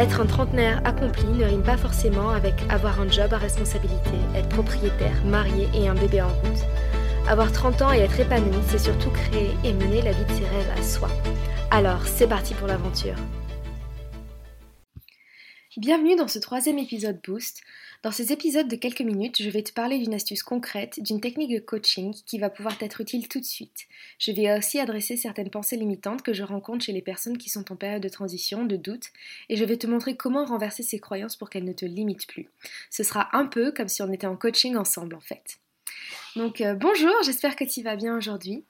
[0.00, 4.48] Être un trentenaire accompli ne rime pas forcément avec avoir un job à responsabilité, être
[4.48, 6.64] propriétaire, marié et un bébé en route.
[7.28, 10.46] Avoir 30 ans et être épanoui, c'est surtout créer et mener la vie de ses
[10.46, 11.10] rêves à soi.
[11.70, 13.16] Alors, c'est parti pour l'aventure.
[15.76, 17.60] Bienvenue dans ce troisième épisode Boost.
[18.02, 21.52] Dans ces épisodes de quelques minutes, je vais te parler d'une astuce concrète, d'une technique
[21.52, 23.88] de coaching qui va pouvoir t'être utile tout de suite.
[24.18, 27.70] Je vais aussi adresser certaines pensées limitantes que je rencontre chez les personnes qui sont
[27.70, 29.08] en période de transition, de doute,
[29.50, 32.48] et je vais te montrer comment renverser ces croyances pour qu'elles ne te limitent plus.
[32.88, 35.58] Ce sera un peu comme si on était en coaching ensemble en fait.
[36.36, 38.64] Donc euh, bonjour, j'espère que tu vas bien aujourd'hui.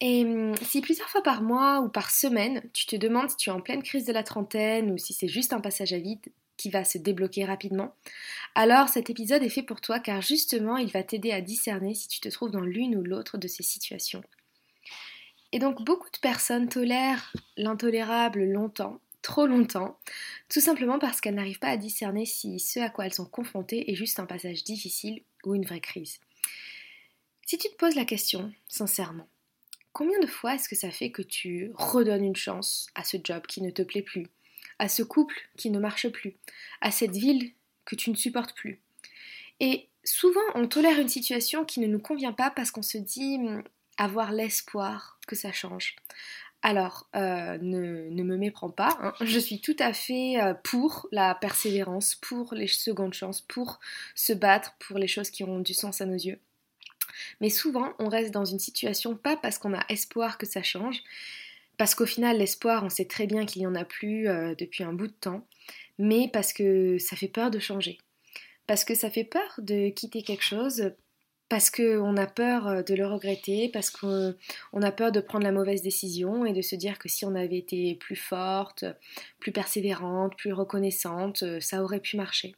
[0.00, 3.50] Et hum, si plusieurs fois par mois ou par semaine, tu te demandes si tu
[3.50, 6.26] es en pleine crise de la trentaine ou si c'est juste un passage à vide,
[6.56, 7.94] qui va se débloquer rapidement,
[8.54, 12.08] alors cet épisode est fait pour toi car justement il va t'aider à discerner si
[12.08, 14.22] tu te trouves dans l'une ou l'autre de ces situations.
[15.52, 19.98] Et donc beaucoup de personnes tolèrent l'intolérable longtemps, trop longtemps,
[20.48, 23.90] tout simplement parce qu'elles n'arrivent pas à discerner si ce à quoi elles sont confrontées
[23.90, 26.18] est juste un passage difficile ou une vraie crise.
[27.46, 29.28] Si tu te poses la question, sincèrement,
[29.92, 33.46] combien de fois est-ce que ça fait que tu redonnes une chance à ce job
[33.46, 34.26] qui ne te plaît plus,
[34.78, 36.34] à ce couple qui ne marche plus,
[36.80, 37.52] à cette ville
[37.84, 38.80] que tu ne supportes plus.
[39.60, 43.36] Et souvent, on tolère une situation qui ne nous convient pas parce qu'on se dit
[43.36, 43.62] hum,
[43.96, 45.96] avoir l'espoir que ça change.
[46.62, 49.12] Alors, euh, ne, me méprends pas, hein.
[49.20, 53.80] je suis tout à fait euh, pour la persévérance, pour les secondes chances, pour
[54.14, 56.40] se battre pour les choses qui ont du sens à nos yeux.
[57.42, 61.02] Mais souvent, on reste dans une situation pas parce qu'on a espoir que ça change,
[61.76, 64.84] parce qu'au final, l'espoir, on sait très bien qu'il n'y en a plus euh, depuis
[64.84, 65.46] un bout de temps,
[65.98, 67.98] mais parce que ça fait peur de changer.
[68.66, 70.92] Parce que ça fait peur de quitter quelque chose,
[71.48, 74.34] parce qu'on a peur euh, de le regretter, parce qu'on
[74.82, 77.58] a peur de prendre la mauvaise décision et de se dire que si on avait
[77.58, 78.84] été plus forte,
[79.40, 82.54] plus persévérante, plus reconnaissante, euh, ça aurait pu marcher.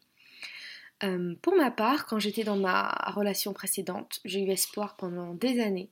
[1.42, 5.90] pour ma part, quand j'étais dans ma relation précédente, j'ai eu espoir pendant des années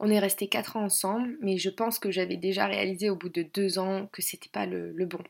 [0.00, 3.28] on est resté 4 ans ensemble, mais je pense que j'avais déjà réalisé au bout
[3.28, 5.22] de 2 ans que c'était pas le, bon.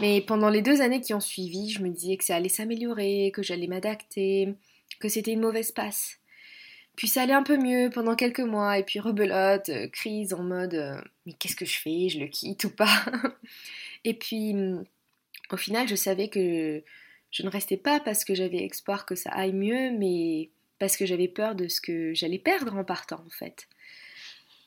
[0.00, 3.32] Mais pendant les deux années qui ont suivi, je me disais que ça allait s'améliorer,
[3.34, 4.54] que j'allais m'adapter,
[5.00, 6.18] que c'était une mauvaise passe.
[6.96, 10.42] Puis ça allait un peu mieux pendant quelques mois, et puis rebelote, euh, crise en
[10.42, 12.08] mode euh, mais qu'est-ce que je fais?
[12.08, 13.04] Je le quitte ou pas?
[14.04, 14.84] Et puis mm,
[15.52, 16.82] au final, je savais que
[17.30, 21.06] je ne restais pas parce que j'avais espoir que ça aille mieux, mais parce que
[21.06, 23.68] j'avais peur de ce que j'allais perdre en partant en fait.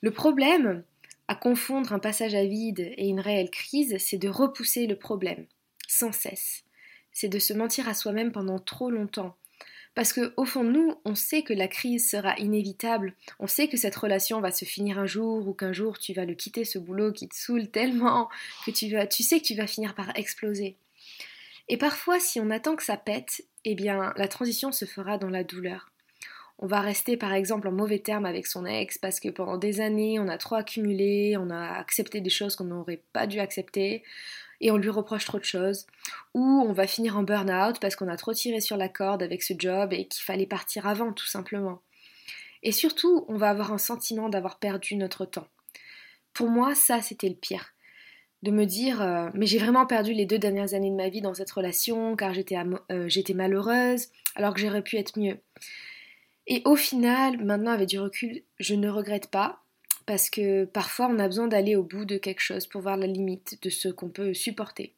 [0.02, 0.84] Le problème
[1.28, 5.46] à confondre un passage à vide et une réelle crise, c'est de repousser le problème,
[5.88, 6.64] sans cesse.
[7.12, 9.38] C'est de se mentir à soi-même pendant trop longtemps.
[9.94, 13.68] Parce que au fond de nous, on sait que la crise sera inévitable, on sait
[13.68, 16.66] que cette relation va se finir un jour ou qu'un jour tu vas le quitter
[16.66, 18.30] ce boulot qui te saoule tellement
[18.66, 20.78] que tu tu sais que tu vas finir par exploser.
[21.68, 25.30] Et parfois si on attend que ça pète, eh bien la transition se fera dans
[25.30, 25.91] la douleur
[26.62, 29.82] on va rester par exemple en mauvais terme avec son ex parce que pendant des
[29.82, 34.04] années on a trop accumulé, on a accepté des choses qu'on n'aurait pas dû accepter
[34.62, 35.88] et on lui reproche trop de choses.
[36.36, 39.42] Ou on va finir en burn-out parce qu'on a trop tiré sur la corde avec
[39.42, 41.82] ce job et qu'il fallait partir avant tout simplement.
[42.62, 45.48] Et surtout, on va avoir un sentiment d'avoir perdu notre temps.
[46.34, 47.74] Pour moi, ça c'était le pire.
[48.44, 51.22] De me dire, euh, mais j'ai vraiment perdu les deux dernières années de ma vie
[51.22, 55.40] dans cette relation car j'étais euh, malheureuse alors que j'aurais pu être mieux.
[56.48, 59.62] Et au final, maintenant avec du recul, je ne regrette pas
[60.06, 63.08] parce que parfois on a besoin d'aller au bout de quelque chose pour voir la
[63.08, 64.94] limite de ce qu'on peut supporter.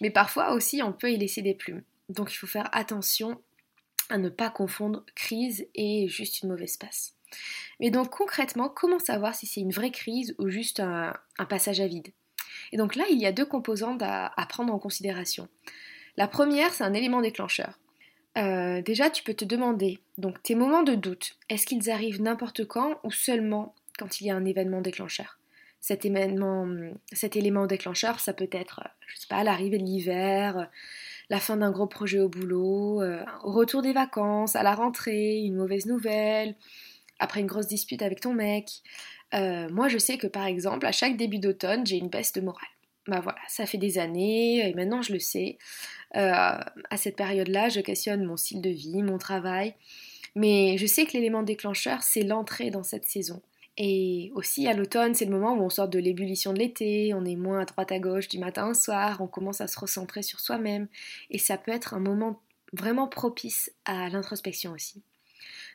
[0.00, 1.82] Mais parfois aussi on peut y laisser des plumes.
[2.08, 3.40] Donc il faut faire attention
[4.08, 7.14] à ne pas confondre crise et juste une mauvaise passe.
[7.80, 11.12] Mais donc concrètement, comment savoir si c'est une vraie crise ou juste un,
[11.48, 12.08] passage à vide?
[12.72, 15.48] Et donc là, il y a deux composantes à prendre en considération.
[16.16, 17.78] La première, c'est un élément déclencheur.
[18.36, 22.66] Euh, déjà, tu peux te demander, donc tes moments de doute, est-ce qu'ils arrivent n'importe
[22.66, 25.38] quand ou seulement quand il y a un événement déclencheur?
[25.80, 26.68] Cet événement,
[27.12, 28.88] cet élément déclencheur, ça peut être, euh,
[29.30, 30.64] je l'arrivée de l'hiver, euh,
[31.30, 35.56] la fin d'un gros projet au boulot, au retour des vacances, à la rentrée, une
[35.56, 36.54] mauvaise nouvelle,
[37.18, 38.68] après une grosse dispute avec ton mec.
[39.32, 42.75] moi, je sais que par exemple, à chaque début d'automne, j'ai une baisse de morale.
[43.08, 45.58] Bah voilà, ça fait des années et maintenant je le sais.
[46.16, 49.74] Euh, à cette période-là, je questionne mon style de vie, mon travail,
[50.34, 53.42] Mais je sais que l'élément déclencheur, c'est l'entrée dans cette saison.
[53.78, 57.24] Et aussi à l'automne, c'est le moment où on sort de l'ébullition de l'été, on
[57.24, 60.22] est moins à droite à gauche du matin au soir, on commence à se recentrer
[60.22, 60.88] sur soi-même.
[61.30, 62.40] Et ça peut être un moment
[62.72, 65.02] vraiment propice à l'introspection aussi.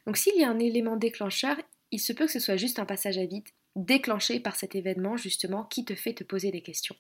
[0.06, 1.56] Donc s'il y a un élément déclencheur,
[1.92, 5.16] il se peut que ce soit juste un passage à vide déclenché par cet événement
[5.18, 6.96] justement qui te fait te poser des questions.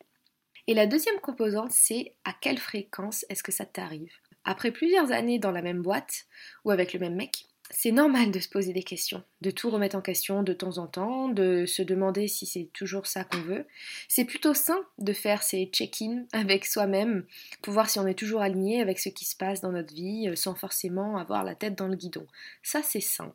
[0.68, 4.14] Et la deuxième composante, c'est à quelle fréquence est-ce que ça t'arrive?
[4.44, 6.26] Après plusieurs années dans la même boîte
[6.66, 9.96] ou avec le même mec, c'est normal de se poser des questions, de tout remettre
[9.96, 13.66] en question de temps en temps, de se demander si c'est toujours ça qu'on veut.
[14.10, 17.26] C'est plutôt sain de faire ces check-in avec soi-même
[17.62, 20.28] pour voir si on est toujours aligné avec ce qui se passe dans notre vie
[20.28, 22.28] euh, sans forcément avoir la tête dans le guidon.
[22.62, 23.34] Ça, c'est sain.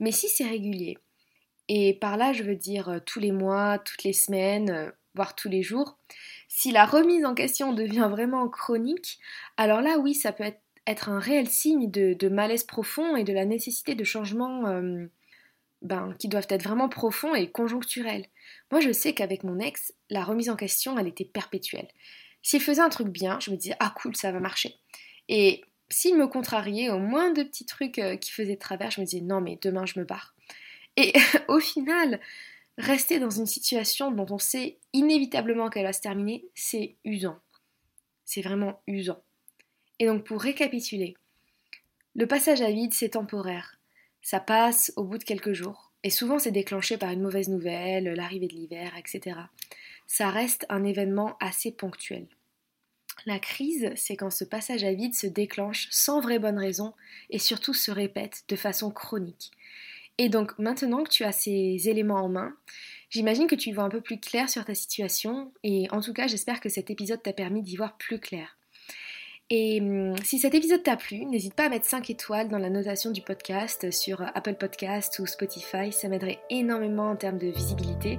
[0.00, 0.98] Mais si c'est régulier,
[1.68, 5.36] et par là je veux dire euh, tous les mois, toutes les semaines, euh, voire
[5.36, 5.98] tous les jours,
[6.54, 9.18] si la remise en question devient vraiment chronique,
[9.56, 10.44] alors là oui, ça peut
[10.86, 15.06] être un réel signe de, malaise profond et de la nécessité de changements euh,
[15.80, 18.26] ben, qui doivent être vraiment profonds et conjoncturels.
[18.70, 21.88] Moi, je sais qu'avec mon ex, la remise en question, elle était perpétuelle.
[22.42, 24.76] S'il faisait un truc bien, je me disais ah cool, ça va marcher.
[25.30, 29.00] Et s'il me contrariait au moins de petits trucs euh, qui faisaient de travers, je
[29.00, 30.34] me disais non mais demain je me barre.
[30.98, 31.14] Et
[31.48, 32.20] au final,
[32.78, 37.38] rester dans une situation dont on sait inévitablement qu'elle va se terminer, c'est usant.
[38.24, 39.22] C'est vraiment usant.
[39.98, 41.14] Et donc pour récapituler,
[42.14, 43.78] le passage à vide, c'est temporaire.
[44.20, 45.92] Ça passe au bout de quelques jours.
[46.02, 49.38] Et souvent c'est déclenché par une mauvaise nouvelle, l'arrivée de l'hiver, etc.
[50.06, 52.26] Ça reste un événement assez ponctuel.
[53.26, 56.92] La crise, c'est quand ce passage à vide se déclenche sans vraie bonne raison
[57.30, 59.52] et surtout se répète de façon chronique.
[60.18, 62.54] Et donc maintenant que tu as ces éléments en main,
[63.10, 66.12] j'imagine que tu y vois un peu plus clair sur ta situation et en tout
[66.12, 68.56] cas j'espère que cet épisode t'a permis d'y voir plus clair.
[69.54, 72.70] Et hum, si cet épisode t'a plu, n'hésite pas à mettre 5 étoiles dans la
[72.70, 78.18] notation du podcast sur Apple Podcast ou Spotify, ça m'aiderait énormément en termes de visibilité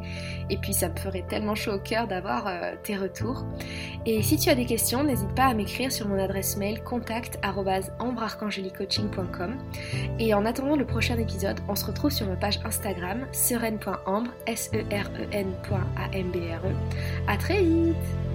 [0.51, 3.47] et puis ça me ferait tellement chaud au cœur d'avoir euh, tes retours.
[4.05, 9.57] Et si tu as des questions, n'hésite pas à m'écrire sur mon adresse mail contact@ambrearchangelicoaching.com.
[10.19, 14.69] Et en attendant le prochain épisode, on se retrouve sur ma page Instagram sereine.ambre s
[14.71, 15.43] e r e
[17.39, 18.32] très vite.